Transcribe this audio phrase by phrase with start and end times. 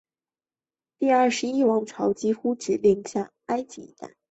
[0.97, 4.15] 第二十一王朝几乎只能号令下埃及一带。